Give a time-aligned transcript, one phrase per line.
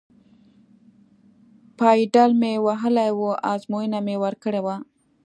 [1.77, 3.19] پایډل مې وهلی و،
[3.53, 4.75] ازموینه مې ورکړې وه.